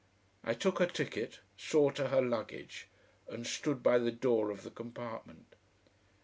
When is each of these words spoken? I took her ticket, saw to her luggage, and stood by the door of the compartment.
I 0.43 0.55
took 0.55 0.79
her 0.79 0.87
ticket, 0.87 1.41
saw 1.57 1.91
to 1.91 2.07
her 2.07 2.23
luggage, 2.23 2.87
and 3.27 3.45
stood 3.45 3.83
by 3.83 3.99
the 3.99 4.11
door 4.11 4.49
of 4.49 4.63
the 4.63 4.71
compartment. 4.71 5.53